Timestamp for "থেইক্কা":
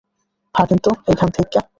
1.35-1.61